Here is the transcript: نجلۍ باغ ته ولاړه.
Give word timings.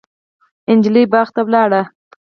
نجلۍ 0.77 1.03
باغ 1.13 1.27
ته 1.35 1.41
ولاړه. 1.47 1.81